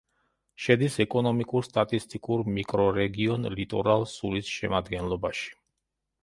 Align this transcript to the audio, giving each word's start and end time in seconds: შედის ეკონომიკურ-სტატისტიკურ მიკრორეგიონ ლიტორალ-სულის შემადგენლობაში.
შედის 0.63 0.95
ეკონომიკურ-სტატისტიკურ 1.03 2.41
მიკრორეგიონ 2.55 3.47
ლიტორალ-სულის 3.59 4.51
შემადგენლობაში. 4.57 5.55